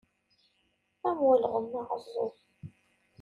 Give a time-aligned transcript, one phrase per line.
[1.07, 2.35] Am ulɣem aɛeẓẓug.